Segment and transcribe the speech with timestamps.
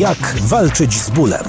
[0.00, 1.44] Jak walczyć z bólem?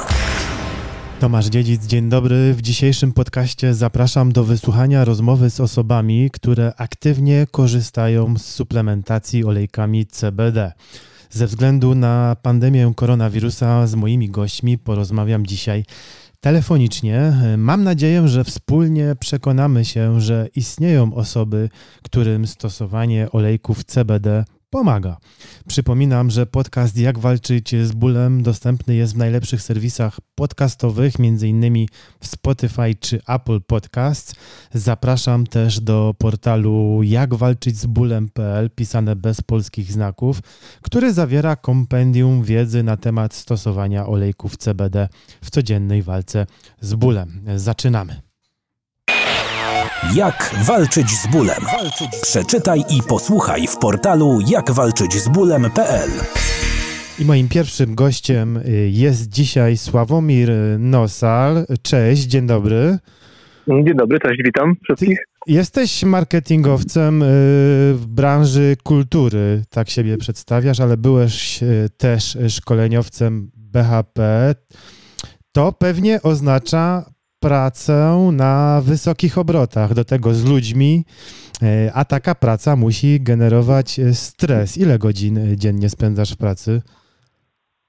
[1.19, 2.53] Tomasz Dziedzic, dzień dobry.
[2.53, 10.05] W dzisiejszym podcaście zapraszam do wysłuchania rozmowy z osobami, które aktywnie korzystają z suplementacji olejkami
[10.05, 10.71] CBD.
[11.29, 15.85] Ze względu na pandemię koronawirusa z moimi gośćmi porozmawiam dzisiaj
[16.39, 17.33] telefonicznie.
[17.57, 21.69] Mam nadzieję, że wspólnie przekonamy się, że istnieją osoby,
[22.03, 25.17] którym stosowanie olejków CBD pomaga.
[25.67, 31.85] Przypominam, że podcast Jak walczyć z bólem dostępny jest w najlepszych serwisach podcastowych, m.in.
[32.19, 34.35] w Spotify czy Apple Podcasts.
[34.73, 40.41] Zapraszam też do portalu jakwalczyćzbólem.pl pisane bez polskich znaków,
[40.81, 45.09] który zawiera kompendium wiedzy na temat stosowania olejków CBD
[45.43, 46.45] w codziennej walce
[46.81, 47.41] z bólem.
[47.55, 48.30] Zaczynamy.
[50.15, 51.61] Jak walczyć z bólem?
[52.21, 56.09] Przeczytaj i posłuchaj w portalu jakwalczyćzbólem.pl.
[57.19, 61.65] I moim pierwszym gościem y, jest dzisiaj Sławomir Nosal.
[61.81, 62.97] Cześć, dzień dobry.
[63.67, 65.17] Dzień dobry, cześć, witam wszystkich.
[65.17, 67.25] Ty jesteś marketingowcem y,
[67.93, 74.55] w branży kultury, tak siebie przedstawiasz, ale byłeś y, też szkoleniowcem BHP.
[75.51, 77.05] To pewnie oznacza
[77.41, 81.03] pracę na wysokich obrotach, do tego z ludźmi,
[81.63, 84.77] e, a taka praca musi generować e, stres.
[84.77, 86.81] Ile godzin e, dziennie spędzasz w pracy?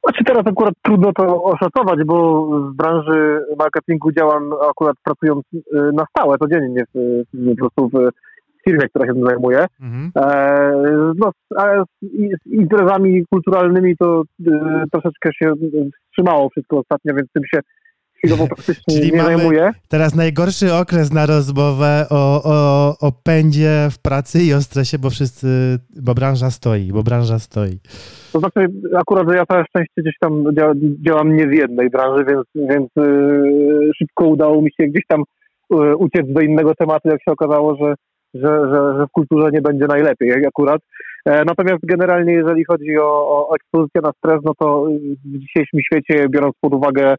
[0.04, 5.44] Znaczy teraz akurat trudno to oszacować, bo w branży marketingu działam akurat pracując
[5.92, 8.10] na stałe, codziennie w, po prostu w
[8.64, 9.66] firmie, która się tym zajmuje.
[9.80, 10.10] Mhm.
[11.16, 12.06] no, a z,
[12.44, 14.22] z imprezami kulturalnymi to
[14.92, 15.52] troszeczkę się
[16.06, 17.60] wstrzymało wszystko ostatnio, więc tym się
[18.22, 19.70] chwilowo praktycznie Czyli nie zajmuję.
[19.88, 25.10] Teraz najgorszy okres na rozmowę o, o, o pędzie w pracy i o stresie, bo
[25.10, 25.46] wszyscy,
[26.02, 27.78] bo branża stoi, bo branża stoi.
[28.32, 28.60] To znaczy,
[28.96, 30.44] akurat ja całe szczęście gdzieś tam
[31.06, 35.22] działam nie w jednej branży, więc, więc yy, szybko udało mi się gdzieś tam
[35.70, 37.94] yy, uciec do innego tematu, jak się okazało, że,
[38.34, 40.80] że, że, że w kulturze nie będzie najlepiej akurat.
[41.26, 44.86] E, natomiast generalnie, jeżeli chodzi o, o ekspozycję na stres, no to
[45.24, 47.14] w dzisiejszym świecie, biorąc pod uwagę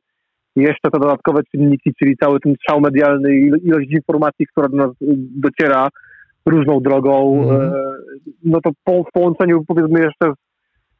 [0.55, 4.91] jeszcze te dodatkowe czynniki, czyli cały ten strzał medialny i ilość informacji, która do nas
[5.35, 5.89] dociera
[6.45, 7.71] różną drogą, mm.
[8.43, 10.33] no to po, w połączeniu powiedzmy jeszcze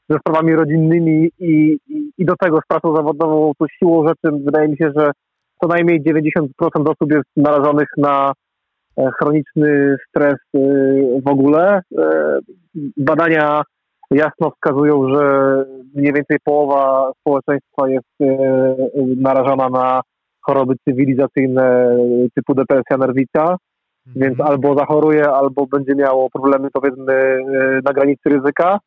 [0.09, 4.67] ze sprawami rodzinnymi i, i, i, do tego z pracą zawodową, to siłą rzeczy wydaje
[4.67, 5.11] mi się, że
[5.61, 6.41] co najmniej 90%
[6.75, 8.33] osób jest narażonych na
[8.97, 10.59] e, chroniczny stres e,
[11.25, 11.81] w ogóle.
[12.97, 13.61] Badania
[14.13, 15.23] jasno wskazują, że
[15.95, 18.75] mniej więcej połowa społeczeństwa jest e,
[19.17, 20.01] narażona na
[20.41, 21.97] choroby cywilizacyjne
[22.35, 23.57] typu depresja nerwica,
[24.07, 24.15] mhm.
[24.15, 27.39] więc albo zachoruje, albo będzie miało problemy powiedzmy e,
[27.85, 28.79] na granicy ryzyka.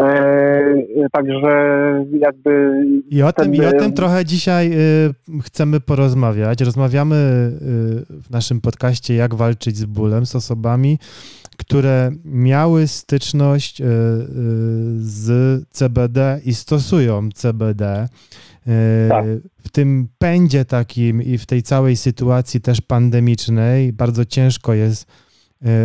[0.00, 1.50] E, także
[2.20, 2.82] jakby.
[3.10, 6.60] I o, tym, I o tym trochę dzisiaj y, chcemy porozmawiać.
[6.60, 10.98] Rozmawiamy y, w naszym podcaście, jak walczyć z bólem, z osobami,
[11.58, 13.84] które miały styczność y,
[14.98, 18.08] z CBD i stosują CBD.
[19.08, 19.24] Tak.
[19.64, 25.06] W tym pędzie takim i w tej całej sytuacji też pandemicznej bardzo ciężko jest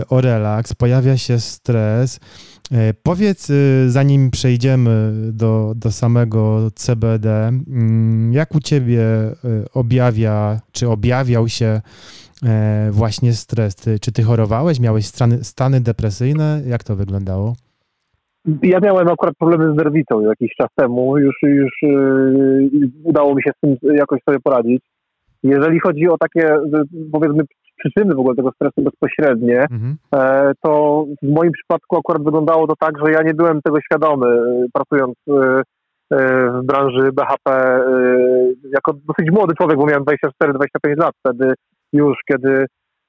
[0.10, 2.20] o relaks, pojawia się stres.
[2.72, 3.48] E, powiedz,
[3.88, 9.04] zanim przejdziemy do, do samego CBD, mm, jak u Ciebie
[9.74, 11.82] objawia, czy objawiał się e,
[12.92, 13.76] właśnie stres?
[14.02, 16.62] czy Ty chorowałeś, miałeś stany, stany depresyjne?
[16.66, 17.54] Jak to wyglądało?
[18.64, 22.70] Ja miałem akurat problemy z nerwicą jakiś czas temu, już, już yy,
[23.04, 24.84] udało mi się z tym jakoś sobie poradzić.
[25.44, 26.56] Jeżeli chodzi o takie,
[27.12, 27.44] powiedzmy,
[27.78, 29.98] przyczyny w ogóle tego stresu bezpośrednie, mhm.
[30.16, 34.28] E, to w moim przypadku akurat wyglądało to tak, że ja nie byłem tego świadomy,
[34.28, 35.64] e, pracując e,
[36.52, 37.80] w branży BHP
[38.74, 41.54] jako dosyć młody człowiek, bo miałem 24-25 lat wtedy
[41.94, 42.66] już, kiedy,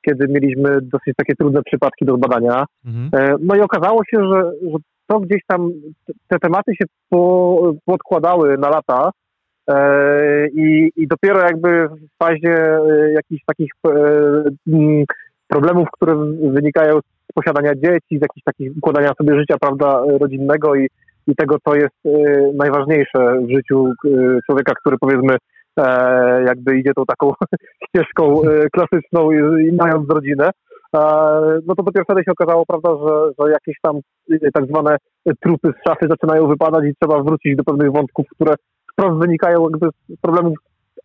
[0.06, 2.64] kiedy mieliśmy dosyć takie trudne przypadki do zbadania.
[2.86, 3.36] Mhm.
[3.40, 5.70] No i okazało się, że, że to gdzieś tam,
[6.28, 9.10] te tematy się po, podkładały na lata,
[9.70, 13.90] E, I, I dopiero jakby w fazie e, jakichś takich e,
[14.68, 15.04] mm,
[15.48, 16.14] problemów, które
[16.52, 20.88] wynikają z posiadania dzieci, z jakichś takich układania sobie życia, prawda, rodzinnego i,
[21.26, 21.94] i tego, co jest
[22.54, 23.92] najważniejsze w życiu
[24.46, 25.36] człowieka, który powiedzmy
[26.46, 27.32] jakby idzie tą taką
[27.88, 28.40] ścieżką
[28.72, 30.50] klasyczną i, i mając rodzinę,
[31.66, 34.00] no to dopiero wtedy się okazało, prawda, że, że jakieś tam
[34.54, 34.96] tak zwane
[35.40, 38.54] trupy z szafy zaczynają wypadać i trzeba wrócić do pewnych wątków, które
[38.92, 40.58] wprost wynikają jakby z problemów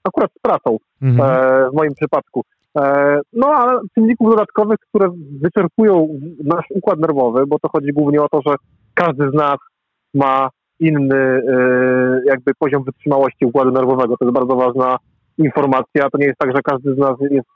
[0.04, 1.32] akurat z pracą mhm.
[1.32, 2.44] e, w moim przypadku.
[2.78, 5.10] E, no a czynników dodatkowych, które
[5.42, 6.08] wyczerpują
[6.44, 8.56] nasz układ nerwowy, bo to chodzi głównie o to, że
[8.94, 9.58] każdy z nas
[10.14, 10.50] ma
[10.80, 11.42] inny
[12.26, 14.18] jakby poziom wytrzymałości układu nerwowego.
[14.18, 14.98] To jest bardzo ważna
[15.38, 16.10] informacja.
[16.10, 17.50] To nie jest tak, że każdy z nas jest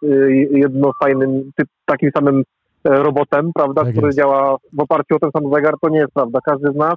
[0.52, 1.52] jednostajnym,
[1.86, 2.44] takim samym
[2.84, 4.18] robotem, prawda, tak który jest.
[4.18, 5.76] działa w oparciu o ten sam zegar.
[5.82, 6.40] To nie jest prawda.
[6.46, 6.96] Każdy z nas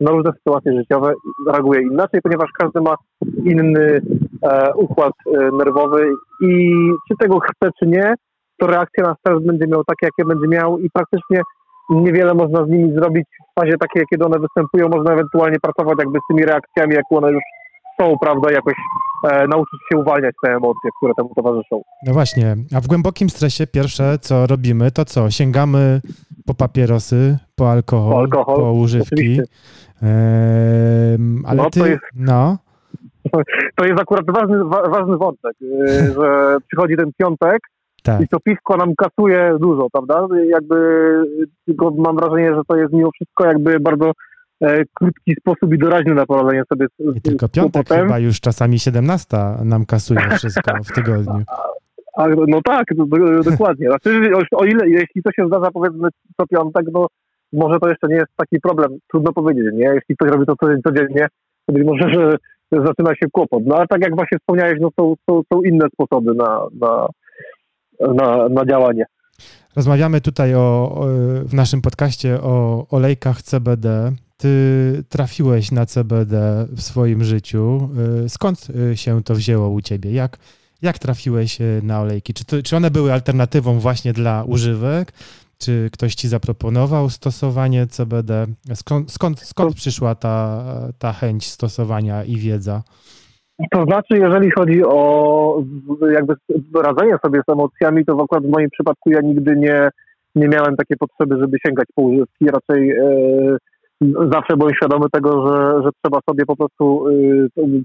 [0.00, 1.12] na różne sytuacje życiowe
[1.48, 2.94] reaguje inaczej, ponieważ każdy ma
[3.44, 4.00] inny
[4.42, 6.72] e, układ e, nerwowy i
[7.08, 8.14] czy tego chce, czy nie,
[8.58, 11.40] to reakcja na stres będzie miał takie, jakie będzie miał i praktycznie
[11.90, 14.88] niewiele można z nimi zrobić w fazie takiej, kiedy one występują.
[14.88, 17.42] Można ewentualnie pracować jakby z tymi reakcjami, jak one już
[18.00, 18.74] są, prawda, jakoś
[19.30, 21.82] e, nauczyć się uwalniać te emocje, które temu towarzyszą.
[22.06, 25.30] No właśnie, a w głębokim stresie pierwsze, co robimy, to co?
[25.30, 26.00] Sięgamy
[26.46, 29.40] po papierosy, po alkohol, po, alkohol, po używki.
[31.46, 32.02] ale no, ty, jest...
[32.14, 32.58] no...
[33.76, 37.60] To jest akurat ważny, ważny wątek, e, że przychodzi ten piątek
[38.02, 38.20] tak.
[38.20, 40.26] i to piwko nam kasuje dużo, prawda?
[40.48, 40.76] Jakby
[41.66, 44.12] tylko mam wrażenie, że to jest mimo wszystko jakby bardzo
[44.60, 48.06] e, krótki sposób i doraźny na poradzenie sobie z, I tylko piątek kłopotem.
[48.06, 51.44] chyba już czasami 17 nam kasuje wszystko w tygodniu.
[52.16, 53.88] A, no tak, do, do, dokładnie.
[53.88, 57.06] Znaczy, o ile, jeśli to się zdarza powiedzmy co piątek, no
[57.52, 58.98] może to jeszcze nie jest taki problem.
[59.10, 59.86] Trudno powiedzieć, nie?
[59.94, 60.54] Jeśli ktoś robi to
[60.84, 61.28] codziennie,
[61.66, 62.36] to być może, że
[62.72, 63.62] zaczyna się kłopot.
[63.66, 67.06] No ale tak jak właśnie wspomniałeś, no są, są, są inne sposoby na, na,
[68.00, 69.04] na, na działanie.
[69.76, 70.96] Rozmawiamy tutaj o,
[71.44, 74.12] w naszym podcaście o olejkach CBD.
[74.36, 77.88] Ty trafiłeś na CBD w swoim życiu.
[78.24, 80.12] Y, skąd y, się to wzięło u ciebie?
[80.12, 80.38] Jak,
[80.82, 82.34] jak trafiłeś y, na olejki?
[82.34, 85.12] Czy, to, czy one były alternatywą właśnie dla używek?
[85.58, 88.46] Czy ktoś ci zaproponował stosowanie CBD?
[88.74, 90.64] Skąd, skąd, skąd przyszła ta,
[90.98, 92.82] ta chęć stosowania i wiedza?
[93.70, 95.62] To znaczy, jeżeli chodzi o
[96.12, 96.34] jakby
[96.82, 99.88] radzenie sobie z emocjami, to akurat w moim przypadku ja nigdy nie,
[100.34, 102.46] nie miałem takiej potrzeby, żeby sięgać po używki.
[102.46, 103.56] Raczej e,
[104.32, 107.12] zawsze byłem świadomy tego, że, że trzeba sobie po prostu e,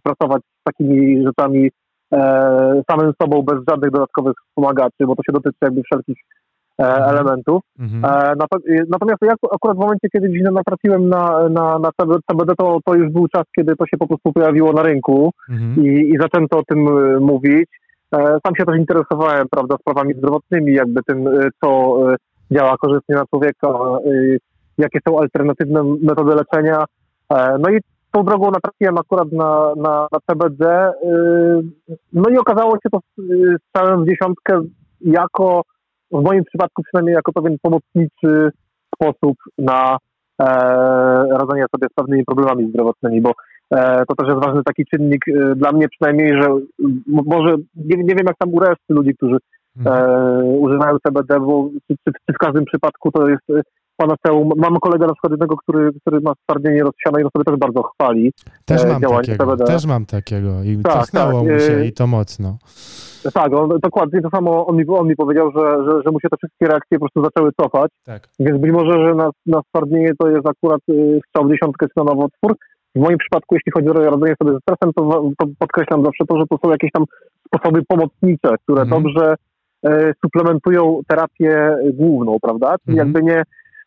[0.03, 1.71] pracować z takimi rzeczami
[2.13, 6.17] e, samym sobą, bez żadnych dodatkowych wspomagaczy, bo to się dotyczy jakby wszelkich.
[6.79, 7.61] Elementów.
[7.79, 8.05] Mhm.
[8.05, 8.33] E,
[8.89, 11.89] natomiast ja akurat w momencie, kiedy gdzieś natrafiłem na, na, na
[12.31, 15.85] CBD, to, to już był czas, kiedy to się po prostu pojawiło na rynku mhm.
[15.85, 17.69] i, i zaczęto o tym e, mówić.
[18.15, 21.29] Sam się też interesowałem, prawda, sprawami zdrowotnymi, jakby tym,
[21.63, 21.97] co
[22.51, 23.67] działa korzystnie na człowieka,
[24.77, 26.85] jakie są alternatywne metody leczenia.
[27.59, 27.79] No i
[28.11, 30.91] tą drogą natrafiłem akurat na, na, na CBD.
[32.13, 34.61] No i okazało się to z całym w dziesiątkę
[35.01, 35.61] jako
[36.11, 38.51] w moim przypadku przynajmniej jako pewien pomocniczy
[38.95, 39.97] sposób na
[40.41, 40.45] e,
[41.31, 43.31] radzenie sobie z pewnymi problemami zdrowotnymi, bo
[43.71, 46.47] e, to też jest ważny taki czynnik e, dla mnie przynajmniej, że
[47.07, 49.39] może nie, nie wiem jak tam u reszty ludzi, którzy e,
[49.79, 50.45] mhm.
[50.45, 53.45] używają CBD, bo czy, czy, czy, w każdym przypadku to jest
[53.97, 54.49] panaceum.
[54.57, 57.83] Mam kolegę na przykład jednego, który, który ma stwardnienie rozsiane i on sobie też bardzo
[57.83, 58.31] chwali
[58.65, 59.65] też e, mam takiego, CBD.
[59.65, 62.57] Też mam takiego i tak, cofnęło tak, mu się i to mocno.
[63.33, 66.29] Tak, on, dokładnie to samo on mi, on mi powiedział, że, że, że mu się
[66.29, 67.91] te wszystkie reakcje po prostu zaczęły cofać.
[68.05, 68.29] Tak.
[68.39, 71.93] Więc być może, że na, na stwardnienie to jest akurat y, strzał w dziesiątkę czy
[71.97, 72.55] na nowotwór.
[72.95, 76.37] W moim przypadku, jeśli chodzi o radzenie sobie ze stresem, to, to podkreślam zawsze to,
[76.39, 77.03] że to są jakieś tam
[77.47, 79.03] sposoby pomocnicze, które mhm.
[79.03, 79.35] dobrze
[79.85, 82.75] y, suplementują terapię główną, prawda?
[82.85, 83.07] Czyli mhm.
[83.07, 83.43] jakby nie,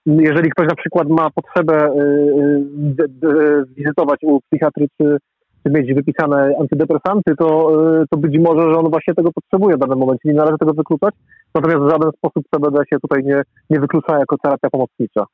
[0.08, 5.19] jeżeli ktoś na przykład ma potrzebę y, y, wizytować u psychiatry czy
[5.67, 7.70] mieć wypisane antydepresanty, to,
[8.03, 10.29] y, to być może, że on właśnie tego potrzebuje w danym momencie.
[10.29, 11.15] Nie należy tego wykluczać,
[11.55, 15.24] natomiast w żaden sposób CBD się tutaj nie, nie wyklucza jako terapia pomocnicza.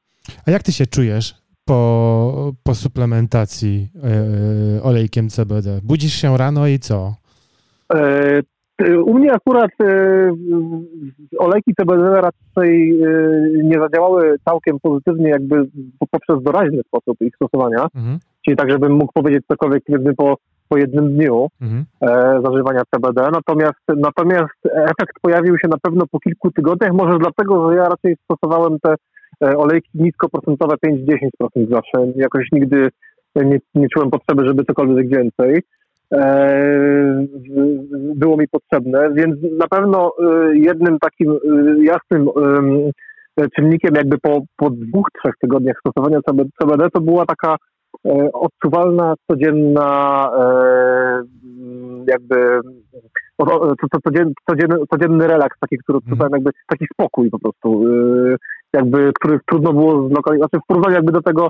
[0.47, 3.89] A jak ty się czujesz po, po suplementacji
[4.75, 5.81] yy, olejkiem CBD?
[5.83, 7.15] Budzisz się rano i co?
[8.81, 10.31] U mnie akurat e,
[11.39, 13.07] olejki CBD raczej e,
[13.63, 15.57] nie zadziałały całkiem pozytywnie jakby
[16.11, 18.19] poprzez doraźny sposób ich stosowania, mhm.
[18.45, 20.37] czyli tak, żebym mógł powiedzieć cokolwiek powiedzmy po,
[20.69, 21.85] po jednym dniu mhm.
[22.01, 22.07] e,
[22.45, 27.77] zażywania CBD, natomiast, natomiast efekt pojawił się na pewno po kilku tygodniach, może dlatego, że
[27.77, 28.95] ja raczej stosowałem te
[29.57, 32.89] olejki niskoprocentowe 5-10% zawsze, jakoś nigdy
[33.37, 35.63] nie, nie czułem potrzeby, żeby cokolwiek więcej.
[36.13, 37.27] E,
[38.15, 41.39] było mi potrzebne, więc na pewno e, jednym takim e,
[41.85, 42.29] jasnym
[43.57, 46.19] czynnikiem jakby po, po dwóch, trzech tygodniach stosowania
[46.61, 47.57] CBD to była taka
[48.33, 50.31] odczuwalna, codzienna
[52.07, 52.61] jakby
[54.05, 56.43] codzienny, codzienny, codzienny relaks, taki, który odczuwałem mhm.
[56.43, 57.85] jakby taki spokój po prostu,
[58.73, 61.49] jakby, który trudno było zlokalizować, znaczy w porównaniu jakby do tego,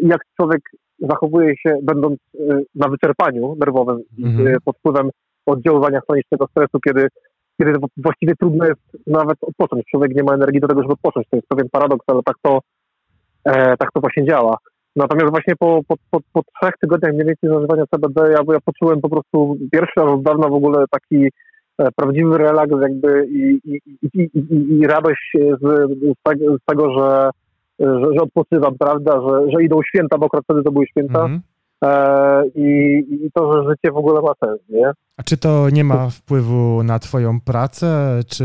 [0.00, 0.60] jak człowiek
[0.98, 2.18] zachowuje się, będąc
[2.50, 4.56] e, na wyczerpaniu nerwowym mhm.
[4.64, 5.10] pod wpływem
[5.46, 7.08] oddziaływania chronicznego stresu, kiedy,
[7.60, 9.84] kiedy właściwie trudno jest nawet odpocząć.
[9.90, 11.26] Człowiek nie ma energii do tego, żeby odpocząć.
[11.30, 12.58] To jest pewien paradoks, ale tak to,
[13.44, 14.56] e, tak to właśnie działa.
[14.96, 19.00] Natomiast właśnie po, po, po, po trzech tygodniach mniej więcej zażywania CBD ja, ja poczułem
[19.00, 21.28] po prostu pierwszy raz od dawna w ogóle taki
[21.78, 26.92] e, prawdziwy relaks jakby i, i, i, i, i radość z, z, tego, z tego,
[26.92, 27.30] że,
[27.78, 31.18] że, że odpoczywam, prawda, że, że idą święta, bo akurat wtedy to były święta.
[31.18, 31.38] -hmm.
[31.84, 34.90] E, i, i to, że życie w ogóle ma sens, nie?
[35.16, 38.44] A czy to nie ma wpływu na twoją pracę, czy,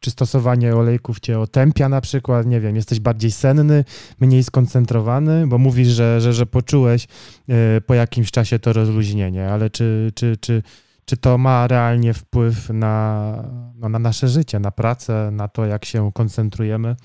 [0.00, 3.84] czy stosowanie olejków cię otępia na przykład, nie wiem, jesteś bardziej senny,
[4.20, 7.06] mniej skoncentrowany, bo mówisz, że, że, że poczułeś
[7.48, 10.62] e, po jakimś czasie to rozluźnienie, ale czy, czy, czy,
[11.04, 13.36] czy to ma realnie wpływ na,
[13.78, 16.96] no, na nasze życie, na pracę, na to, jak się koncentrujemy?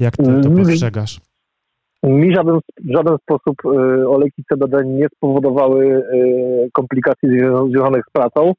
[0.00, 1.20] Jak ty to postrzegasz?
[2.02, 7.28] Mi żaden, w żaden sposób y, olejki CBD nie spowodowały y, komplikacji
[7.70, 8.52] związanych z pracą.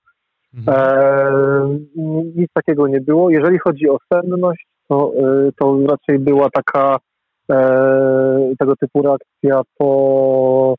[0.53, 0.77] Mhm.
[0.77, 1.79] E,
[2.35, 3.29] nic takiego nie było.
[3.29, 5.13] Jeżeli chodzi o senność, to,
[5.47, 6.97] y, to raczej była taka
[7.51, 10.75] e, tego typu reakcja po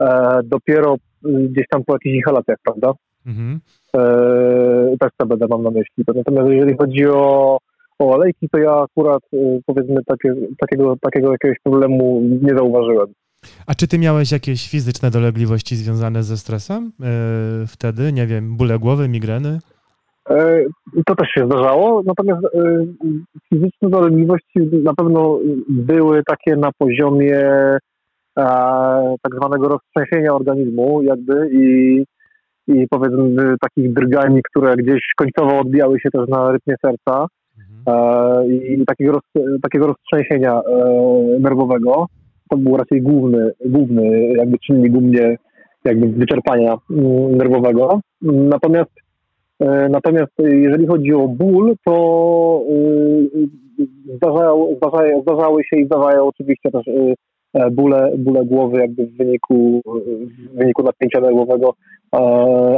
[0.00, 2.92] e, dopiero gdzieś tam po jakichś inhalacjach, prawda?
[3.26, 3.60] Mhm.
[3.96, 6.04] E, też CBD mam na myśli.
[6.14, 7.58] Natomiast jeżeli chodzi o
[7.98, 13.06] o olejki, to ja akurat y, powiedzmy takie, takiego, takiego jakiegoś problemu nie zauważyłem.
[13.66, 18.12] A czy ty miałeś jakieś fizyczne dolegliwości związane ze stresem yy, wtedy?
[18.12, 19.58] Nie wiem, bóle głowy, migreny?
[20.30, 20.66] Yy,
[21.06, 22.86] to też się zdarzało, natomiast yy,
[23.52, 27.42] fizyczne dolegliwości na pewno były takie na poziomie
[29.22, 32.04] tak zwanego roztrzęsienia organizmu jakby i,
[32.68, 37.26] i powiedzmy takich drgań, które gdzieś końcowo odbijały się też na rytmie serca.
[37.86, 42.06] E, i takiego, roz, takiego roztrzęsienia e, nerwowego.
[42.50, 45.36] To był raczej główny, główny jakby czynnik u mnie
[45.84, 48.00] jakby wyczerpania mm, nerwowego.
[48.22, 48.90] Natomiast
[49.60, 52.62] e, Natomiast jeżeli chodzi o ból, to
[54.16, 56.84] zdarzają, zdarzają, zdarzały się i zdarzają oczywiście też
[57.72, 59.82] bóle, bóle głowy jakby w wyniku,
[60.54, 61.74] w wyniku napięcia nerwowego,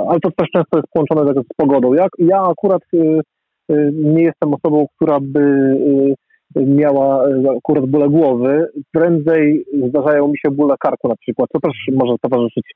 [0.09, 1.95] ale to też często jest połączone z pogodą.
[1.95, 2.83] Ja, ja akurat
[3.93, 5.41] nie jestem osobą, która by
[6.57, 8.69] y, miała y, akurat bóle głowy.
[8.93, 12.73] Prędzej zdarzają mi się bóle karku na przykład, co też może towarzyszyć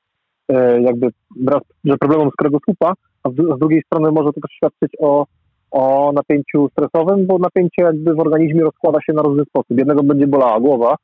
[0.81, 1.07] jakby
[1.47, 2.93] raz, że problemom z kręgosłupa,
[3.23, 5.27] a z drugiej strony może to też świadczyć o,
[5.71, 9.79] o napięciu stresowym, bo napięcie jakby w organizmie rozkłada się na różny sposób.
[9.79, 10.97] Jednego będzie bolała głowa,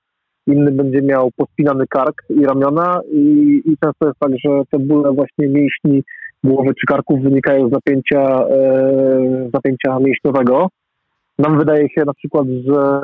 [0.46, 5.12] inny będzie miał pospinany kark i ramiona i, i często jest tak, że te bóle
[5.12, 6.02] właśnie mięśni
[6.44, 10.68] głowy czy karków wynikają z napięcia, e, z napięcia mięśniowego.
[11.38, 13.00] Nam wydaje się na przykład, że,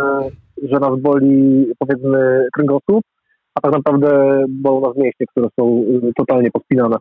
[0.62, 3.04] że nas boli powiedzmy kręgosłup,
[3.54, 6.96] a tak naprawdę bolą nas mięśnie, które są e, totalnie pospinane.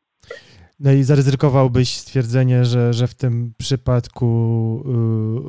[0.79, 4.25] No i zaryzykowałbyś stwierdzenie, że, że w tym przypadku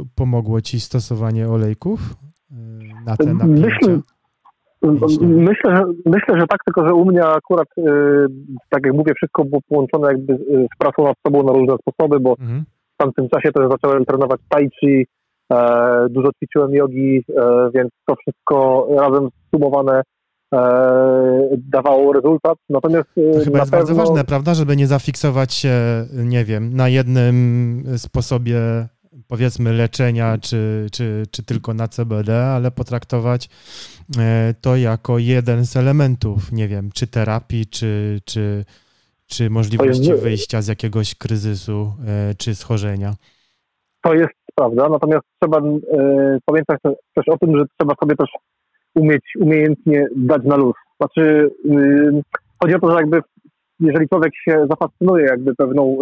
[0.03, 2.15] y, pomogło ci stosowanie olejków
[3.07, 3.67] na te napięcia?
[3.67, 4.01] Myślę,
[5.23, 7.83] Myślę, że, myślę, że tak, tylko że u mnie akurat, y,
[8.71, 10.39] tak jak mówię, wszystko było połączone jakby
[10.75, 12.65] z pracą nad sobą na różne sposoby, bo mhm.
[12.95, 15.07] w tamtym czasie też zacząłem trenować tai chi,
[15.53, 20.03] e, dużo ćwiczyłem jogi, e, więc to wszystko razem sumowane
[20.55, 20.61] e,
[21.73, 22.59] dawało rezultat.
[22.71, 23.71] Natomiast to chyba jest pewno...
[23.71, 25.75] bardzo ważne, prawda, żeby nie zafiksować się,
[26.13, 27.35] nie wiem, na jednym
[27.97, 28.59] sposobie
[29.29, 33.49] powiedzmy leczenia, czy, czy, czy tylko na CBD, ale potraktować
[34.19, 38.65] e, to jako jeden z elementów, nie wiem, czy terapii, czy, czy,
[39.27, 43.15] czy możliwości wyjścia z jakiegoś kryzysu, e, czy schorzenia.
[44.03, 46.79] To jest prawda, natomiast trzeba e, pamiętać
[47.15, 48.29] też o tym, że trzeba sobie też
[48.95, 50.75] umieć umiejętnie dać na luz.
[50.97, 52.23] Znaczy, y,
[52.63, 53.21] chodzi o to, że jakby
[53.81, 55.99] jeżeli człowiek się zafascynuje jakby pewną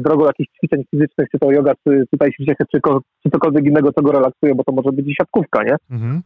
[0.00, 2.80] drogą jakichś ćwiczeń fizycznych, czy to yoga, czy, czy tajświczek, czy,
[3.22, 5.76] czy cokolwiek innego, co go relaksuje, bo to może być i siatkówka, nie?
[5.90, 6.22] Mhm.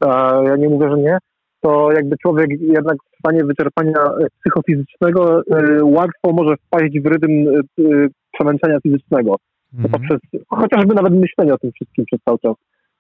[0.47, 1.18] ja nie mówię, że nie.
[1.61, 4.00] To jakby człowiek jednak w stanie wyczerpania
[4.40, 9.37] psychofizycznego e, łatwo może wpaść w rytm e, przemęczenia fizycznego.
[9.75, 9.92] Mhm.
[9.92, 12.54] Poprzez chociażby nawet myślenie o tym wszystkim przez cały czas.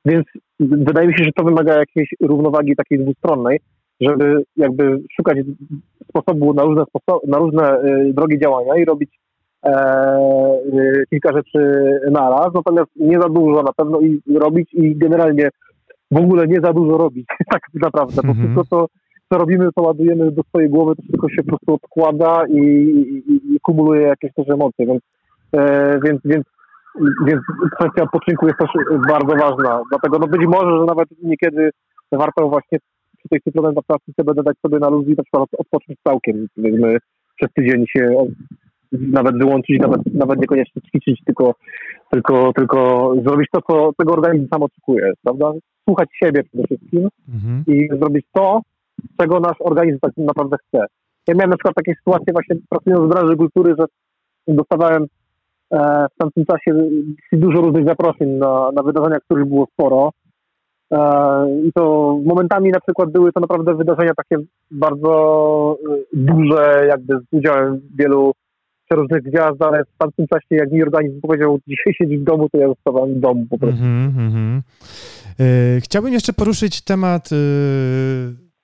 [0.04, 0.24] Więc
[0.60, 3.60] wydaje mi się, że to wymaga jakiejś równowagi takiej dwustronnej,
[4.00, 5.38] żeby jakby szukać
[6.08, 9.27] sposobu na różne, sposo- na różne drogi działania i robić E, e,
[11.10, 11.60] kilka rzeczy
[12.10, 15.48] naraz, natomiast nie za dużo na pewno i robić i generalnie
[16.10, 18.86] w ogóle nie za dużo robić, tak naprawdę, bo wszystko co,
[19.32, 23.54] co robimy, co ładujemy do swojej głowy, to wszystko się po prostu odkłada i, i,
[23.54, 25.02] i kumuluje jakieś też emocje, więc,
[25.52, 26.44] e, więc, więc,
[27.26, 27.40] więc
[27.76, 28.70] kwestia odpoczynku jest też
[29.08, 31.70] bardzo ważna, dlatego no być może, że nawet niekiedy
[32.12, 32.78] warto właśnie
[33.18, 36.96] przy tej suplementach pracy CBD dać sobie na luz i na przykład odpocząć całkiem, powiedzmy
[37.36, 38.26] przez tydzień się
[38.92, 41.54] nawet wyłączyć, nawet, nawet niekoniecznie ćwiczyć, tylko,
[42.10, 45.52] tylko, tylko zrobić to, co tego organizm sam oczekuje, prawda?
[45.84, 47.64] Słuchać siebie przede wszystkim mhm.
[47.66, 48.60] i zrobić to,
[49.20, 50.86] czego nasz organizm tak naprawdę chce.
[51.28, 53.84] Ja miałem na przykład takie sytuacje właśnie pracując w branży kultury, że
[54.48, 55.06] dostawałem
[55.70, 56.88] e, w tamtym czasie
[57.32, 60.10] dużo różnych zaproszeń na, na wydarzenia, których było sporo.
[60.92, 60.98] E,
[61.64, 64.36] I to momentami na przykład były to naprawdę wydarzenia takie
[64.70, 68.32] bardzo e, duże, jakby z udziałem wielu
[68.94, 72.58] różnych gwiazd, ale w tamtym czasie, jak mi organizm powiedział, dzisiaj siedzi w domu, to
[72.58, 73.84] ja zostawałem w domu po prostu.
[73.84, 74.62] Mm -hmm.
[75.80, 77.28] Chciałbym jeszcze poruszyć temat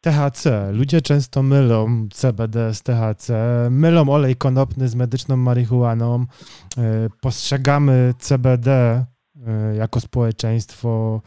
[0.01, 0.73] THC.
[0.73, 3.33] Ludzie często mylą CBD z THC,
[3.71, 6.25] mylą olej konopny z medyczną marihuaną.
[7.21, 9.05] Postrzegamy CBD
[9.79, 11.23] jako społeczeństwo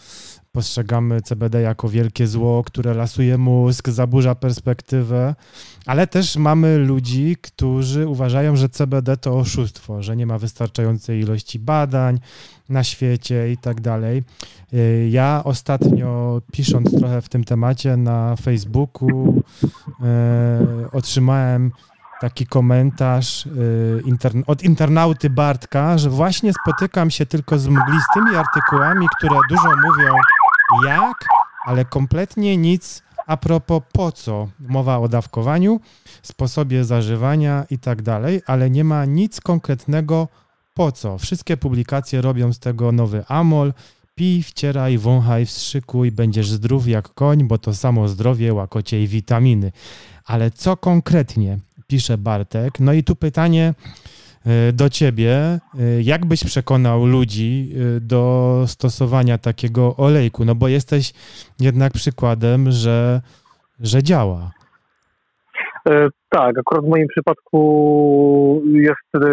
[0.58, 5.36] postrzegamy CBD jako wielkie zło, które lasuje mózg, zaburza perspektywę,
[5.86, 11.60] ale też mamy ludzi, którzy uważają, że CBD to oszustwo, że nie ma wystarczającej ilości
[11.60, 12.20] badań
[12.70, 14.24] na świecie i tak dalej.
[14.74, 19.44] Y, ja ostatnio pisząc trochę w tym temacie na Facebooku
[20.04, 21.72] e, otrzymałem
[22.22, 29.40] taki komentarz y, od internauty Bartka, że właśnie spotykam się tylko z mglistymi artykułami, które
[29.50, 30.14] dużo mówią
[30.86, 31.26] jak,
[31.66, 34.48] ale kompletnie nic a propos po co.
[34.60, 35.80] Mowa o dawkowaniu,
[36.22, 40.28] sposobie zażywania i tak dalej, ale nie ma nic konkretnego
[40.74, 41.18] po co.
[41.18, 43.74] Wszystkie publikacje robią z tego nowy amol.
[44.16, 49.72] Pij, wcieraj, wąchaj, wstrzykuj, będziesz zdrów jak koń, bo to samo zdrowie, łakocie i witaminy.
[50.26, 52.80] Ale co konkretnie pisze Bartek?
[52.80, 53.74] No i tu pytanie
[54.74, 55.32] do ciebie.
[55.34, 55.60] E,
[56.02, 60.46] jak byś przekonał ludzi e, do stosowania takiego olejku?
[60.46, 61.14] No bo jesteś
[61.60, 63.22] jednak przykładem, że,
[63.80, 64.52] że działa.
[66.30, 69.26] Tak, akurat w moim przypadku jest,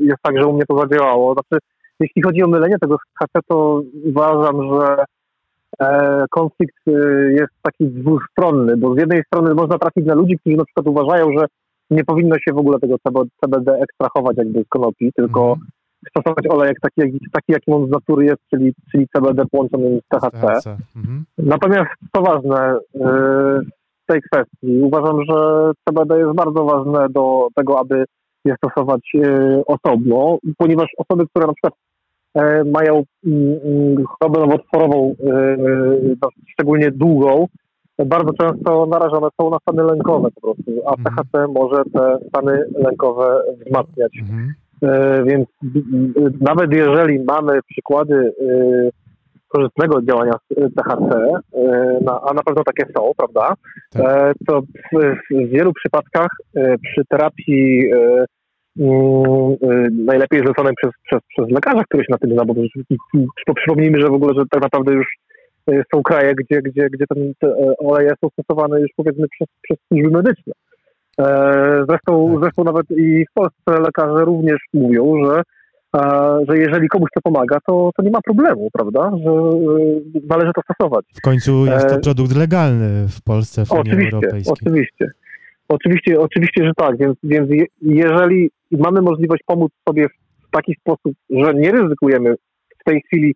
[0.00, 1.32] jest tak, że u mnie to zadziałało.
[1.32, 1.64] Znaczy,
[2.00, 5.04] jeśli chodzi o mylenie tego z to uważam, że
[6.30, 6.76] konflikt
[7.30, 11.32] jest taki dwustronny, bo z jednej strony można trafić na ludzi, którzy na przykład uważają,
[11.38, 11.46] że
[11.90, 12.96] nie powinno się w ogóle tego
[13.40, 15.58] CBD ekstrahować jakby z konopi, tylko mm.
[16.10, 20.76] stosować olejek taki, taki, jakim on z natury jest, czyli, czyli CBD połączony z THC.
[20.96, 21.24] Mm.
[21.38, 23.02] Natomiast co ważne yy,
[24.04, 28.04] w tej kwestii, uważam, że CBD jest bardzo ważne do tego, aby
[28.44, 31.74] je stosować yy, osobno, ponieważ osoby, które na przykład
[32.34, 35.14] yy, mają mm, chorobę nowotworową,
[36.22, 37.46] no, szczególnie długą,
[38.06, 41.16] bardzo często narażone są na stany lękowe po prostu, a mhm.
[41.16, 44.12] THC może te stany lękowe wzmacniać.
[44.20, 44.54] Mhm.
[44.82, 45.48] E, więc
[46.40, 48.90] nawet jeżeli mamy przykłady e,
[49.48, 50.32] korzystnego działania
[50.76, 51.16] THC,
[51.54, 53.54] e, a na pewno takie są, prawda,
[53.92, 54.34] tak.
[54.46, 54.62] to
[55.30, 56.28] w wielu przypadkach
[56.82, 57.90] przy terapii
[58.80, 59.56] mm,
[60.06, 62.54] najlepiej zleconej przez, przez, przez lekarza, który się na tym zna, bo
[63.54, 65.06] przypomnijmy, że w ogóle, że tak naprawdę już
[65.94, 70.10] są kraje, gdzie, gdzie, gdzie ten, te oleje są stosowane już powiedzmy przez, przez służby
[70.10, 70.52] medyczne.
[71.18, 72.42] E, zresztą, tak.
[72.42, 75.42] zresztą nawet i w Polsce lekarze również mówią, że,
[76.48, 79.10] że jeżeli komuś to pomaga, to, to nie ma problemu, prawda?
[79.24, 81.04] Że e, należy to stosować.
[81.14, 84.52] W końcu jest to e, produkt legalny w Polsce, w Unii oczywiście, Europejskiej.
[84.60, 85.10] Oczywiście,
[85.68, 86.98] oczywiście, oczywiście, że tak.
[86.98, 87.50] Więc, więc
[87.82, 90.06] jeżeli mamy możliwość pomóc sobie
[90.48, 92.34] w taki sposób, że nie ryzykujemy
[92.80, 93.34] w tej chwili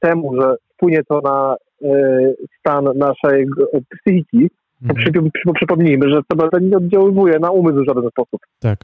[0.00, 3.46] temu, że wpłynie to na e, stan naszej
[3.90, 4.50] psychiki,
[4.82, 5.30] mhm.
[5.54, 8.40] przypomnijmy, że CBD nie oddziaływuje na umysł w żaden sposób.
[8.60, 8.78] Tak.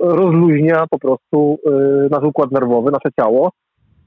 [0.00, 1.70] Rozluźnia po prostu e,
[2.10, 3.52] nasz układ nerwowy, nasze ciało.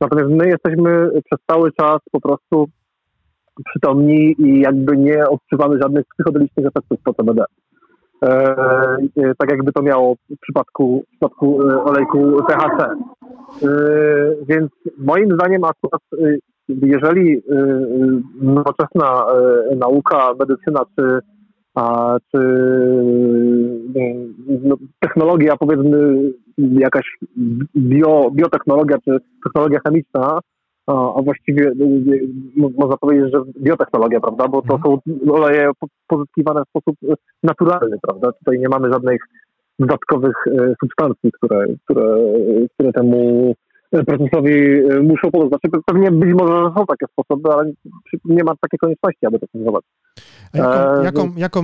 [0.01, 2.67] Natomiast my jesteśmy przez cały czas po prostu
[3.65, 7.43] przytomni i jakby nie odczuwamy żadnych psychodelicznych efektów po CBD.
[8.23, 12.95] E, e, tak jakby to miało w przypadku, w przypadku olejku THC.
[14.47, 16.01] Więc moim zdaniem akurat
[16.69, 19.25] jeżeli y, y, nowoczesna
[19.71, 21.19] y, nauka, medycyna czy,
[22.31, 22.39] czy
[24.63, 26.21] no, technologia, powiedzmy
[26.57, 27.17] jakaś
[27.75, 30.39] bio, biotechnologia czy technologia chemiczna,
[30.87, 31.71] a właściwie
[32.55, 34.81] można powiedzieć, że biotechnologia, prawda, bo to mhm.
[34.83, 34.99] są
[35.33, 35.71] oleje
[36.07, 36.95] pozyskiwane w sposób
[37.43, 39.21] naturalny, prawda, tutaj nie mamy żadnych
[39.79, 40.35] dodatkowych
[40.83, 42.17] substancji, które, które,
[42.73, 43.53] które temu
[44.07, 45.49] procesowi y, muszą podać.
[45.49, 47.71] Znaczy, pewnie być może są takie sposoby, ale
[48.25, 49.83] nie ma takiej konieczności, aby to stosować.
[50.53, 51.63] A jaką, e, jaką, jaką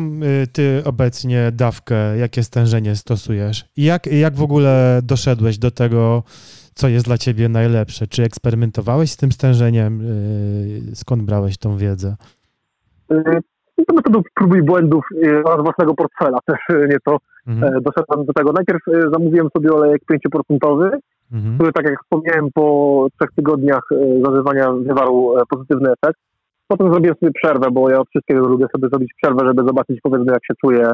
[0.54, 3.66] ty obecnie dawkę, jakie stężenie stosujesz?
[3.78, 6.24] I jak, jak w ogóle doszedłeś do tego,
[6.74, 8.08] co jest dla ciebie najlepsze?
[8.08, 10.02] Czy eksperymentowałeś z tym stężeniem?
[10.94, 12.16] Skąd brałeś tą wiedzę?
[13.88, 15.06] To metodą prób i błędów
[15.44, 17.74] oraz własnego portfela też nie to mhm.
[17.74, 18.52] E, doszedłem do tego.
[18.52, 18.82] Najpierw
[19.14, 21.00] zamówiłem sobie olejek 5%
[21.32, 21.56] mhm.
[21.56, 23.84] który, tak jak wspomniałem, po trzech tygodniach
[24.26, 26.20] zażywania wywarł e, pozytywny efekt.
[26.68, 30.34] potem zrobiłem sobie przerwę, bo ja od wszystkiego lubię sobie zrobić przerwę, żeby zobaczyć powiedzmy
[30.34, 30.92] jak się czuję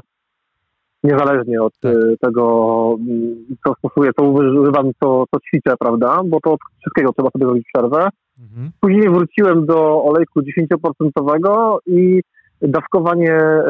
[1.05, 1.95] niezależnie od Tak.
[1.95, 6.21] y, tego, mm, co stosuję, co używam, co, co ćwiczę, prawda?
[6.25, 8.09] Bo to od wszystkiego trzeba sobie zrobić przerwę.
[8.39, 8.71] Mhm.
[8.79, 12.21] Później wróciłem do olejku 10% i
[12.61, 13.63] dawkowanie e,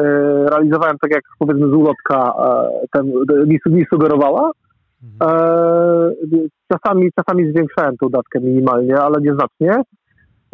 [0.50, 3.12] realizowałem tak, jak powiedzmy z ulotka e, ten,
[3.46, 4.50] mi, mi sugerowała.
[5.02, 5.30] Mhm.
[5.30, 9.82] E, czasami, czasami zwiększałem tą dawkę minimalnie, ale nieznacznie.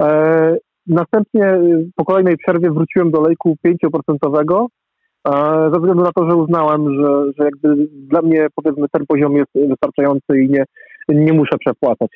[0.01, 1.61] E, następnie
[1.97, 4.67] po kolejnej przerwie wróciłem do olejku 5%
[5.29, 9.37] e, ze względu na to, że uznałem, że, że jakby dla mnie powiedzmy ten poziom
[9.37, 10.65] jest wystarczający i nie,
[11.09, 12.11] nie muszę przepłacać.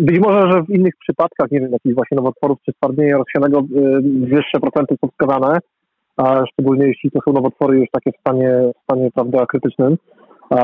[0.00, 3.64] Być może, że w innych przypadkach, nie wiem, jakichś właśnie nowotworów czy stwardnienia rozsianego y,
[4.02, 5.58] wyższe procenty są wskazane,
[6.16, 9.96] a szczególnie jeśli to są nowotwory już takie w stanie, w stanie prawda, krytycznym.
[10.52, 10.58] E,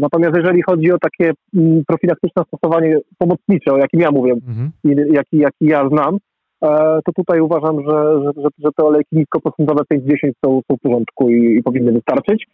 [0.00, 4.70] Natomiast jeżeli chodzi o takie mm, profilaktyczne stosowanie pomocnicze, o jakim ja mówię, Mhm.
[4.84, 6.16] i jaki, jaki ja znam,
[6.62, 6.68] e,
[7.04, 11.30] to tutaj uważam, że, że, że, że te olejki niskoprocentowe 5-10 są, są w porządku
[11.30, 12.46] i, i powinny wystarczyć.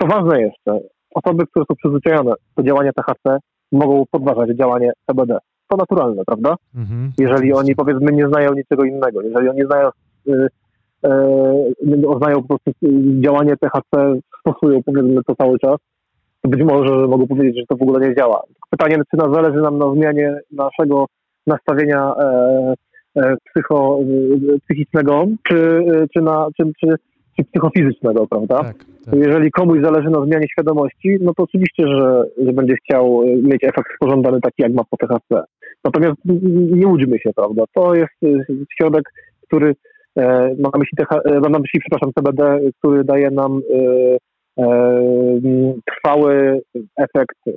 [0.00, 0.78] Co ważne jeszcze,
[1.14, 3.38] osoby, które są przyzwyczajone do działania THC
[3.72, 5.38] mogą podważać działanie CBD.
[5.68, 6.54] To naturalne, prawda?
[6.74, 7.12] Mhm.
[7.18, 9.88] Jeżeli oni powiedzmy nie znają niczego innego, jeżeli oni znają,
[10.28, 10.48] y,
[11.06, 11.08] y,
[12.18, 15.76] znają po prostu y, działanie THC, stosują powiedzmy to cały czas,
[16.42, 18.42] to być może mogą powiedzieć, że to w ogóle nie działa.
[18.70, 21.06] Pytanie, czy na, zależy nam na zmianie naszego
[21.46, 22.74] nastawienia e,
[23.16, 23.98] e, psycho,
[24.54, 26.94] e, psychicznego, czy, e, czy, na, czy, czy
[27.44, 28.56] psychofizycznego, prawda?
[28.56, 29.14] Tak, tak.
[29.14, 33.64] Jeżeli komuś zależy na zmianie świadomości, no to oczywiście, że, że będzie chciał y, mieć
[33.64, 35.44] efekt pożądany taki, jak ma po THC.
[35.84, 36.16] Natomiast
[36.70, 37.64] nie łudźmy się, prawda?
[37.74, 38.44] To jest y,
[38.76, 39.02] środek,
[39.46, 39.74] który
[40.16, 40.22] e,
[40.58, 44.16] mam na myśli, TH, e, mam na myśli, przepraszam, CBD, który daje nam e,
[44.62, 45.00] e,
[45.86, 46.60] trwały
[46.96, 47.52] efekt e,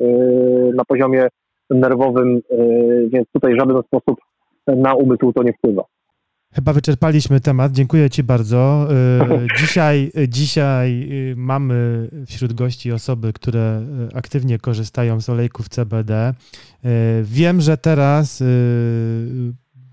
[0.74, 1.28] na poziomie
[1.70, 2.58] nerwowym, e,
[3.10, 4.20] więc tutaj w żaden sposób
[4.68, 5.84] na umysł to nie wpływa.
[6.56, 7.72] Chyba wyczerpaliśmy temat.
[7.72, 8.88] Dziękuję Ci bardzo.
[9.46, 13.82] Y, Dzisiaj, dzisiaj y, mamy wśród gości osoby, które
[14.14, 16.34] aktywnie korzystają z olejków CBD.
[17.24, 18.44] Wiem, że teraz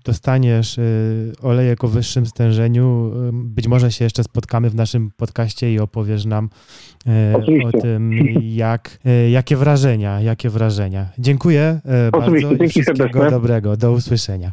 [0.05, 0.79] dostaniesz
[1.41, 3.11] olejek o wyższym stężeniu.
[3.33, 6.49] Być może się jeszcze spotkamy w naszym podcaście i opowiesz nam
[7.33, 7.67] Oczywiście.
[7.77, 8.99] o tym, jak,
[9.31, 11.09] jakie wrażenia, jakie wrażenia.
[11.19, 13.31] Dziękuję y, bardzo Oczywiście, i dzięki wszystkiego serdecznie.
[13.31, 13.77] dobrego.
[13.77, 14.51] Do usłyszenia.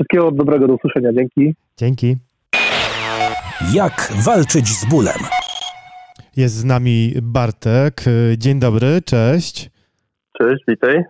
[0.00, 1.12] Wszystkiego dobrego, do usłyszenia.
[1.12, 1.54] Dzięki.
[1.76, 2.16] Dzięki.
[3.74, 5.18] Jak walczyć z bólem?
[6.36, 8.04] Jest z nami Bartek.
[8.38, 9.70] Dzień dobry, cześć.
[10.38, 10.96] Cześć, witaj.
[10.96, 11.04] Y,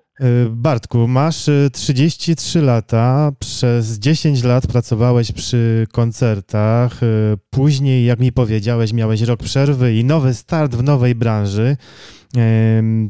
[0.51, 7.07] Bartku, masz y, 33 lata, przez 10 lat pracowałeś przy koncertach, y,
[7.51, 11.77] później, jak mi powiedziałeś, miałeś rok przerwy i nowy start w nowej branży.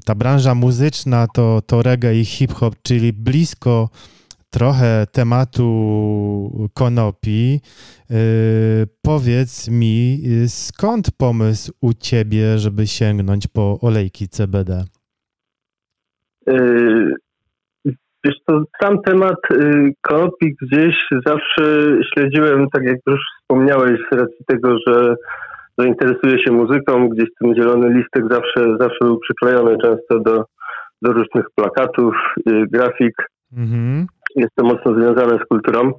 [0.05, 3.89] Ta branża muzyczna to, to reggae i hip-hop, czyli blisko
[4.51, 7.61] trochę tematu konopi.
[8.11, 8.15] Y,
[9.03, 14.85] Powiedz mi, y, skąd pomysł u ciebie, żeby sięgnąć po olejki CBD?
[16.47, 17.15] Yy,
[18.25, 19.37] Wiesz to sam temat
[20.01, 20.95] konopi gdzieś
[21.27, 25.15] zawsze śledziłem, tak jak już wspomniałeś, z racji tego, że
[25.79, 30.45] zainteresuję się muzyką, gdzieś ten zielony listek zawsze, zawsze był przyklejony często do,
[31.03, 32.15] do różnych plakatów,
[32.47, 33.15] grafik.
[33.57, 34.07] Mhm.
[34.37, 35.93] Jest to mocno związane z kulturą.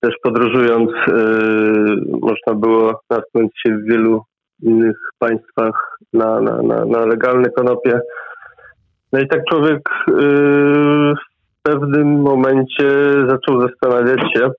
[0.00, 4.22] Też podróżując, yy, można było natknąć się w wielu
[4.62, 8.00] innych państwach na, na, na, na legalne konopie.
[9.12, 12.90] No i tak człowiek yy, w pewnym momencie
[13.28, 14.50] zaczął zastanawiać się,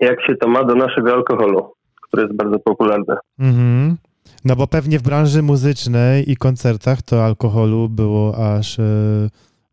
[0.00, 1.72] jak się to ma do naszego alkoholu,
[2.02, 3.14] który jest bardzo popularny.
[3.38, 3.96] Mhm.
[4.44, 8.82] No bo pewnie w branży muzycznej i koncertach to alkoholu było aż e,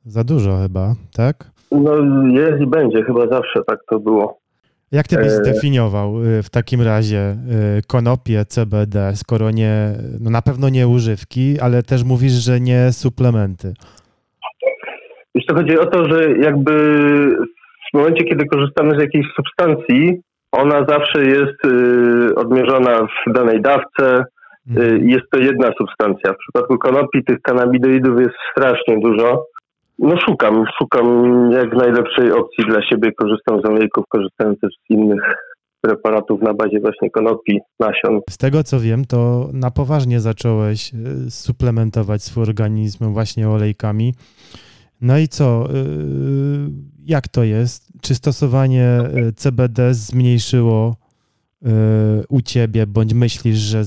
[0.06, 1.51] za dużo chyba, tak?
[1.72, 1.92] No
[2.30, 4.42] jest i będzie, chyba zawsze tak to było.
[4.92, 5.30] Jak ty byś E.
[5.30, 7.36] zdefiniował e, w takim razie e,
[7.88, 13.74] konopie CBD, skoro nie, no na pewno nie używki, ale też mówisz, że nie suplementy.
[15.48, 16.74] To chodzi o to, że jakby
[17.92, 24.26] w momencie, kiedy korzystamy z jakiejś substancji, ona zawsze jest y, odmierzona w danej dawce.
[24.78, 26.34] Y, jest to jedna substancja.
[26.34, 29.46] W przypadku konopi tych kannabidoidów jest strasznie dużo.
[30.02, 31.08] No szukam, szukam
[31.52, 33.12] jak najlepszej opcji dla siebie.
[33.12, 35.22] Korzystam z olejków, korzystam też z innych
[35.82, 38.20] preparatów na bazie właśnie konopi, nasion.
[38.30, 40.98] Z tego co wiem, to na poważnie zacząłeś e,
[41.32, 44.14] suplementować swój organizm właśnie olejkami.
[45.02, 45.66] No i co?
[45.66, 45.74] e,
[47.06, 47.92] Jak to jest?
[48.02, 49.00] Czy stosowanie
[49.36, 50.96] CBD zmniejszyło
[52.30, 53.84] u ciebie, bądź myślisz, że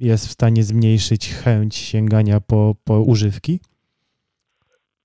[0.00, 3.60] jest w stanie zmniejszyć chęć sięgania po, po używki?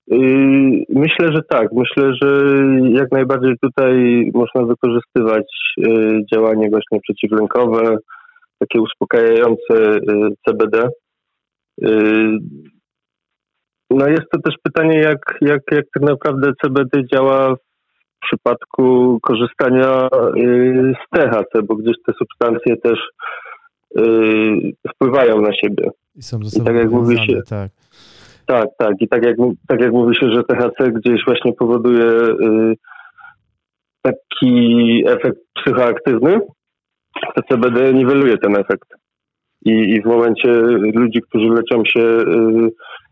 [0.06, 1.68] Yy, myślę, że tak.
[1.72, 2.46] Myślę, że
[2.90, 3.94] jak najbardziej tutaj
[4.34, 7.96] można wykorzystywać yy, działanie właśnie przeciwlękowe,
[8.58, 10.88] takie uspokajające yy, CBD.
[13.90, 20.08] No jest to też pytanie, jak, jak, jak tak naprawdę CBD działa w przypadku korzystania
[20.94, 22.98] z THC, bo gdzieś te substancje też
[24.94, 25.90] wpływają na siebie.
[26.16, 27.70] I są ze sobą I tak jak mówi się, tak.
[28.46, 28.94] Tak, tak.
[29.00, 29.36] I tak jak,
[29.68, 32.74] tak jak mówi się, że THC gdzieś właśnie powoduje y,
[34.02, 36.40] taki efekt psychoaktywny,
[37.34, 38.88] to CBD niweluje ten efekt.
[39.64, 40.52] I, I, w momencie
[40.94, 42.24] ludzi, którzy leczą się y,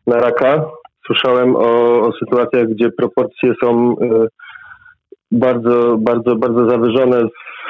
[0.06, 0.70] na raka,
[1.06, 4.28] słyszałem o, o sytuacjach, gdzie proporcje są y,
[5.32, 7.22] bardzo, bardzo, bardzo zawyżone,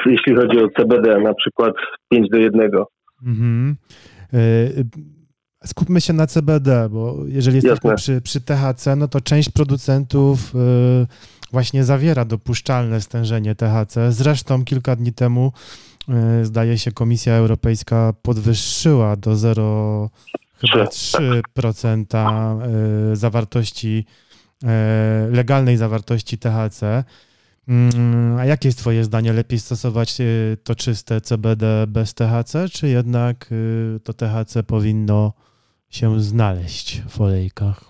[0.07, 1.75] jeśli chodzi o CBD, na przykład
[2.09, 2.71] 5 do 1.
[3.27, 3.77] Mhm.
[4.35, 5.24] Y
[5.67, 10.59] skupmy się na CBD, bo jeżeli jesteśmy przy, przy, THC, no to część producentów y,
[11.53, 14.13] właśnie zawiera dopuszczalne stężenie THC.
[14.13, 15.53] Zresztą kilka dni temu
[16.43, 20.11] y, zdaje się Komisja Europejska podwyższyła do 0
[20.59, 24.07] chyba 3% y, zawartości
[25.31, 27.05] legalnej zawartości THC.
[27.69, 29.33] Mm, a jakie jest Twoje zdanie?
[29.33, 30.19] Lepiej stosować
[30.65, 33.51] to czyste CBD bez THC, czy jednak
[34.05, 35.33] to THC powinno
[35.95, 37.81] się znaleźć w olejkach?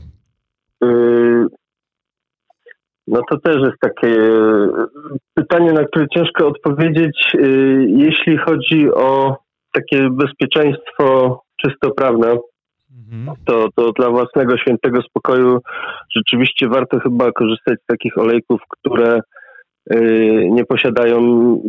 [0.85, 1.47] Y,
[3.07, 4.71] no to też jest takie y,
[5.35, 9.37] pytanie, na które ciężko odpowiedzieć, y, jeśli chodzi o
[9.73, 12.37] takie bezpieczeństwo czysto prawne.
[12.91, 13.37] Mhm.
[13.47, 15.59] To, to dla własnego świętego spokoju
[16.17, 19.21] rzeczywiście warto chyba korzystać z takich olejków, które
[20.51, 21.19] nie posiadają,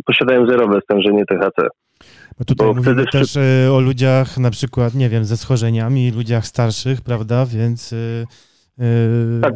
[0.06, 1.68] posiadają zerowe stężenie THC.
[2.38, 6.46] Bo tutaj Bo mówimy też y, o ludziach na przykład, nie wiem, ze schorzeniami, ludziach
[6.46, 7.46] starszych, prawda?
[7.46, 9.54] Więc yy, tak.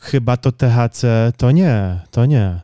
[0.00, 2.60] chyba to THC to nie, to nie.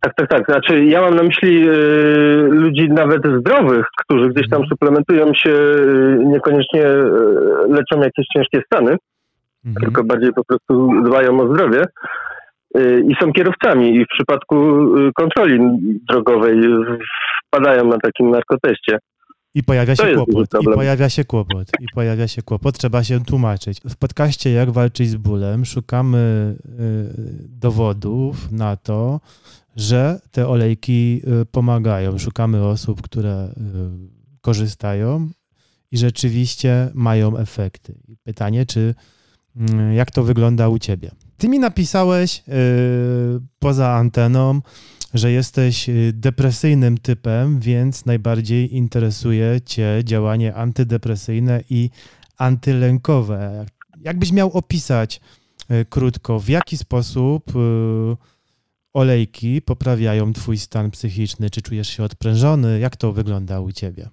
[0.00, 0.46] Tak, tak, tak.
[0.46, 4.68] Znaczy, ja mam na myśli y, ludzi nawet zdrowych, którzy gdzieś tam mhm.
[4.68, 6.84] suplementują się, y, niekoniecznie
[7.68, 8.96] leczą jakieś ciężkie stany,
[9.66, 9.84] mhm.
[9.84, 11.84] tylko bardziej po prostu dbają o zdrowie
[13.08, 14.56] i są kierowcami i w przypadku
[15.14, 15.58] kontroli
[16.08, 16.56] drogowej
[17.46, 18.98] wpadają na takim narkoteście.
[19.56, 23.80] I pojawia się kłopot, i pojawia się kłopot, i pojawia się kłopot, trzeba się tłumaczyć.
[23.90, 26.68] W podcaście Jak walczyć z bólem szukamy y,
[27.48, 29.20] dowodów na to,
[29.76, 32.18] że te olejki y, pomagają.
[32.18, 35.28] Szukamy osób, które y, korzystają
[35.92, 37.94] i rzeczywiście mają efekty.
[38.24, 38.94] Pytanie, czy
[39.94, 41.10] jak to wygląda u ciebie?
[41.38, 42.44] Ty mi napisałeś
[43.58, 44.60] poza anteną,
[45.14, 51.90] że jesteś y, depresyjnym typem, więc najbardziej interesuje Cię działanie antydepresyjne i
[52.38, 53.66] antylękowe.
[54.00, 55.20] Jakbyś miał opisać
[55.70, 58.16] y, krótko, w jaki sposób y,
[58.94, 61.50] olejki poprawiają Twój stan psychiczny?
[61.50, 62.80] Czy czujesz się odprężony?
[62.80, 64.08] Jak to wygląda u Ciebie?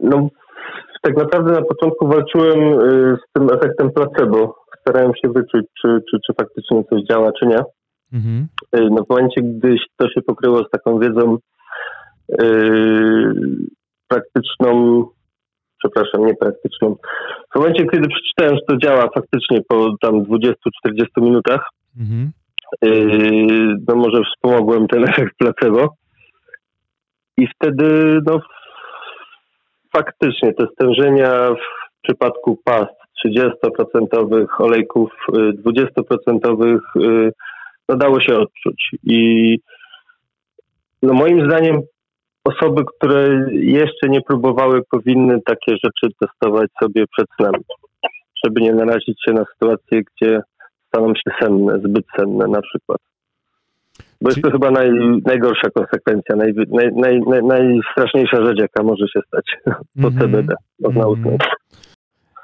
[0.00, 0.28] No,
[1.02, 2.80] tak naprawdę na początku walczyłem
[3.18, 4.59] z tym efektem placebo.
[4.80, 7.58] Starałem się wyczuć, czy, czy, czy faktycznie coś działa, czy nie.
[8.12, 8.48] Mhm.
[8.76, 11.38] Y, no w momencie, gdy to się pokryło z taką wiedzą
[12.28, 13.32] yy,
[14.08, 15.04] praktyczną,
[15.78, 16.96] przepraszam, niepraktyczną.
[17.54, 20.52] W momencie, kiedy przeczytałem, że to działa faktycznie po tam 20-40
[21.18, 21.68] minutach,
[22.00, 22.30] mhm.
[22.82, 25.94] yy, no może wspomogłem ten efekt placebo.
[27.36, 28.40] I wtedy, no
[29.96, 37.32] faktycznie te stężenia w przypadku past 30% olejków, 20% yy,
[37.88, 38.90] no dało się odczuć.
[39.04, 39.58] I
[41.02, 41.80] no moim zdaniem
[42.44, 47.52] osoby, które jeszcze nie próbowały, powinny takie rzeczy testować sobie przed snem,
[48.44, 50.40] żeby nie narazić się na sytuacje, gdzie
[50.88, 52.98] staną się senne, zbyt senne na przykład.
[54.22, 54.90] Bo jest to chyba naj,
[55.26, 59.44] najgorsza konsekwencja, naj, naj, naj, najstraszniejsza rzecz, jaka może się stać
[60.02, 60.20] po -hmm.
[60.20, 61.38] CBD, można mm -hmm.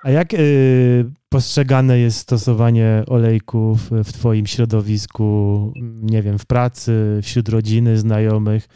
[0.05, 7.49] A jak y, postrzegane jest stosowanie olejków w Twoim środowisku, nie wiem, w pracy, wśród
[7.49, 8.69] rodziny, znajomych?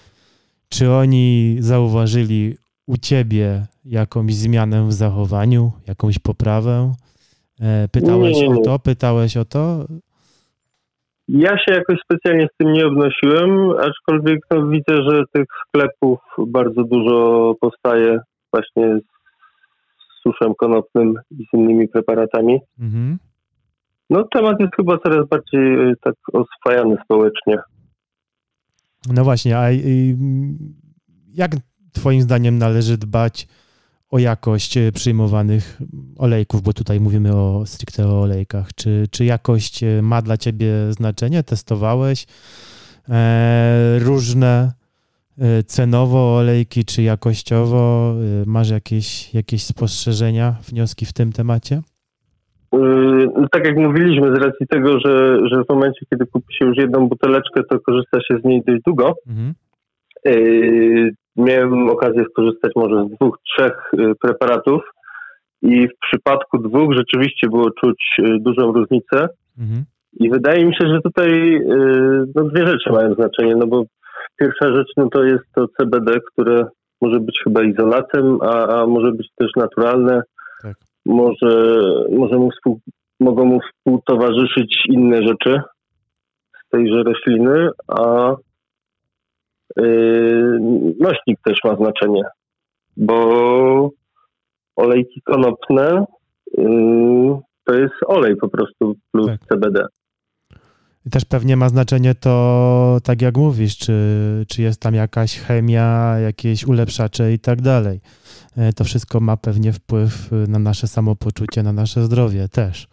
[0.68, 2.54] Czy oni zauważyli
[2.86, 6.92] u Ciebie jakąś zmianę w zachowaniu, jakąś poprawę?
[7.60, 8.60] E, pytałeś nie, nie, nie.
[8.60, 8.78] o to?
[8.78, 9.84] Pytałeś o to?
[11.28, 16.84] Ja się jakoś specjalnie z tym nie odnosiłem, aczkolwiek no, widzę, że tych sklepów bardzo
[16.84, 18.20] dużo powstaje
[18.52, 19.09] właśnie z
[20.22, 22.58] suszem konopnym i z innymi preparatami.
[22.80, 23.18] Mhm.
[24.10, 27.58] No temat jest chyba coraz bardziej y, tak oswajany społecznie.
[29.14, 29.66] No właśnie, a
[31.34, 31.50] jak
[31.92, 33.48] twoim zdaniem należy dbać
[34.10, 35.80] o jakość przyjmowanych
[36.18, 38.74] olejków, bo tutaj mówimy o stricte o olejkach.
[38.74, 41.42] Czy, czy jakość ma dla ciebie znaczenie?
[41.42, 42.26] Testowałeś
[43.08, 44.72] e, różne
[45.66, 48.12] cenowo olejki, czy jakościowo?
[48.12, 51.80] E, masz jakieś, jakieś spostrzeżenia, wnioski w tym temacie?
[52.72, 56.76] No, tak jak mówiliśmy, z racji tego, że, że w momencie, kiedy kupi się już
[56.76, 59.14] jedną buteleczkę, to korzysta się z niej dość długo.
[59.28, 59.54] Mhm.
[60.24, 63.90] Yy, miałem okazję skorzystać może z dwóch, trzech
[64.22, 64.80] preparatów
[65.62, 69.28] i w przypadku dwóch rzeczywiście było czuć dużą różnicę.
[69.58, 69.84] Mhm.
[70.20, 71.60] I wydaje mi się, że tutaj
[72.34, 73.84] no, dwie rzeczy mają znaczenie, no bo
[74.36, 76.66] pierwsza rzecz no to jest to CBD, które
[77.00, 80.22] może być chyba izolatem, a, a może być też naturalne.
[80.62, 80.76] Tak.
[81.06, 81.72] Może,
[82.10, 82.80] może mu współ,
[83.20, 85.60] mogą mu współtowarzyszyć inne rzeczy
[86.66, 88.34] z tejże rośliny, a
[89.76, 90.60] Yy,
[91.00, 92.22] nośnik też ma znaczenie,
[92.96, 93.90] bo
[94.76, 96.04] olejki konopne
[96.58, 99.40] yy, to jest olej po prostu plus tak.
[99.48, 99.86] CBD.
[101.06, 103.94] I też pewnie ma znaczenie to, tak jak mówisz, czy,
[104.48, 108.00] czy jest tam jakaś chemia, jakieś ulepszacze i tak dalej.
[108.56, 112.88] E, to wszystko ma pewnie wpływ na nasze samopoczucie, na nasze zdrowie też.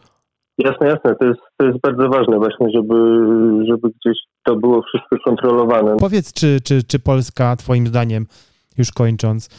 [0.57, 1.15] Jasne, jasne.
[1.15, 2.95] To jest, to jest bardzo ważne właśnie, żeby,
[3.67, 5.97] żeby gdzieś to było wszystko kontrolowane.
[5.97, 8.25] Powiedz, czy, czy, czy Polska, twoim zdaniem,
[8.77, 9.49] już kończąc,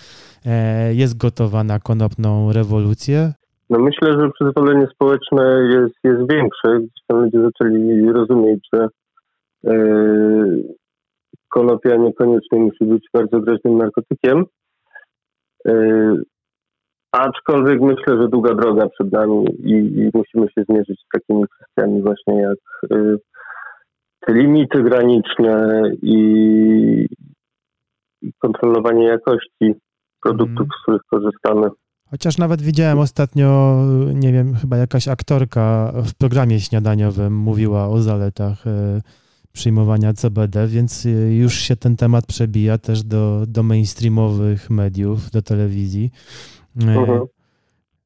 [0.46, 3.32] e, jest gotowa na konopną rewolucję?
[3.70, 6.78] No myślę, że przyzwolenie społeczne jest, jest większe.
[6.78, 8.88] Gdzieś tam ludzie zaczęli rozumieć, że
[9.66, 9.74] e,
[11.48, 14.44] konopia niekoniecznie musi być bardzo groźnym narkotykiem.
[15.68, 15.72] E,
[17.12, 22.02] Aczkolwiek myślę, że długa droga przed nami i, i musimy się zmierzyć z takimi kwestiami
[22.02, 23.16] właśnie jak y,
[24.20, 26.18] te limity graniczne i,
[28.22, 29.74] i kontrolowanie jakości
[30.22, 30.70] produktów, mm.
[30.70, 31.68] z których korzystamy.
[32.10, 33.78] Chociaż nawet widziałem ostatnio,
[34.14, 39.02] nie wiem, chyba jakaś aktorka w programie śniadaniowym mówiła o zaletach y,
[39.52, 45.42] przyjmowania CBD, więc y, już się ten temat przebija też do, do mainstreamowych mediów, do
[45.42, 46.10] telewizji.
[46.76, 47.26] Mhm.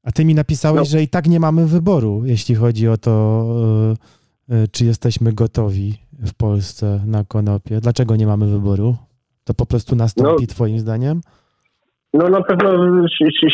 [0.03, 0.85] A ty mi napisałeś, no.
[0.85, 3.47] że i tak nie mamy wyboru, jeśli chodzi o to,
[4.51, 7.81] e, e, czy jesteśmy gotowi w Polsce na konopie.
[7.81, 8.97] Dlaczego nie mamy wyboru?
[9.45, 11.21] To po prostu nastąpi, no, twoim zdaniem?
[12.15, 13.07] No na pewno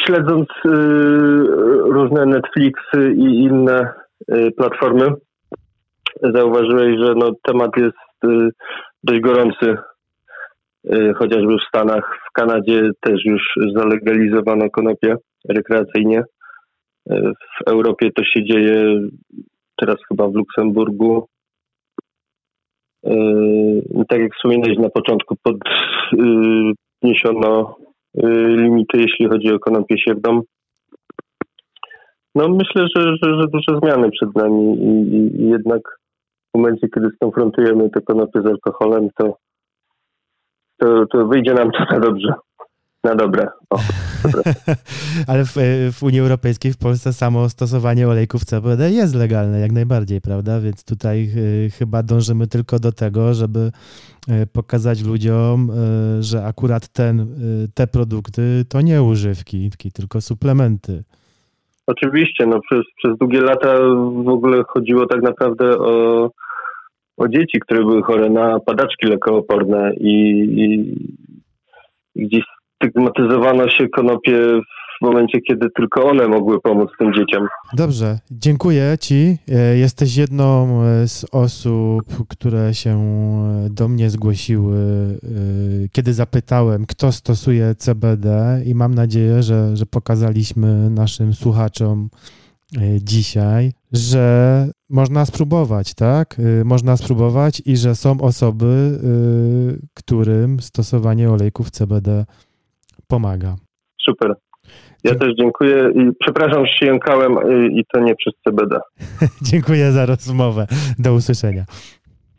[0.06, 0.70] śledząc y,
[1.84, 3.92] różne Netflixy i inne
[4.32, 5.08] y, platformy,
[6.22, 8.50] zauważyłeś, że no, temat jest y,
[9.02, 9.76] dość gorący
[11.16, 13.42] chociażby w Stanach, w Kanadzie też już
[13.76, 15.16] zalegalizowano konopie
[15.48, 16.22] rekreacyjnie.
[17.06, 19.00] W Europie to się dzieje
[19.76, 21.26] teraz chyba w Luksemburgu.
[24.08, 25.36] Tak jak wspominałeś na początku,
[27.02, 27.76] podniesiono
[28.56, 30.40] limity, jeśli chodzi o konopie siewną.
[32.34, 35.82] No myślę, że, że, że duże zmiany przed nami i, i jednak
[36.54, 39.36] w momencie, kiedy skonfrontujemy te konopie z alkoholem, to
[40.78, 42.34] to, to wyjdzie nam to na dobrze.
[43.04, 43.46] Na dobre.
[43.70, 43.78] O,
[45.28, 45.54] Ale w,
[45.92, 50.60] w, Unii Europejskiej, w Polsce samo stosowanie olejków CBD jest legalne jak najbardziej, prawda?
[50.60, 51.28] Więc tutaj
[51.66, 57.26] y, chyba dążymy tylko do tego, żeby y, pokazać ludziom, y, że akurat ten,
[57.74, 61.04] te produkty to nie używki, tylko suplementy.
[61.86, 63.78] Oczywiście, no przez, przez długie lata
[64.24, 66.30] w ogóle chodziło tak naprawdę o
[67.18, 70.14] o dzieci, które były chore na padaczki lekooporne i,
[72.16, 72.44] i gdzieś
[72.82, 74.60] stygmatyzowano się konopie
[74.98, 77.46] w momencie, kiedy tylko one mogły pomóc tym dzieciom.
[77.72, 79.38] Dobrze, dziękuję Ci.
[79.48, 84.78] E, jesteś jedną e, z osób, które się e, do mnie zgłosiły,
[85.92, 92.08] kiedy zapytałem, kto stosuje CBD i mam nadzieję, że, że pokazaliśmy naszym słuchaczom
[93.02, 96.36] dzisiaj, że można spróbować, tak?
[96.64, 98.98] Można spróbować i że są osoby,
[99.94, 102.24] którym stosowanie olejków CBD
[103.08, 103.56] pomaga.
[104.04, 104.34] Super.
[105.04, 107.32] Ja też dziękuję i przepraszam, że się jąkałem
[107.70, 108.80] i to nie przez CBD.
[109.50, 110.66] dziękuję za rozmowę.
[110.98, 111.64] Do usłyszenia.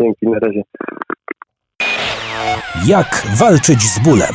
[0.01, 0.61] Dzięki, na razie.
[2.87, 4.33] Jak walczyć z bólem?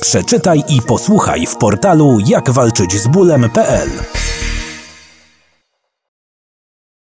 [0.00, 3.88] Przeczytaj i posłuchaj w portalu jakwalczyćzbólem.pl